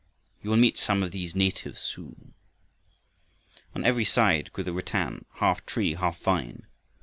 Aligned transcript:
You 0.41 0.49
will 0.49 0.57
meet 0.57 0.79
some 0.79 1.03
of 1.03 1.11
these 1.11 1.35
natives 1.35 1.79
soon." 1.79 2.33
On 3.75 3.83
every 3.85 4.03
side 4.03 4.51
grew 4.51 4.63
the 4.63 4.73
rattan, 4.73 5.25
half 5.35 5.63
tree, 5.67 5.93
half 5.93 6.19
vine. 6.21 6.65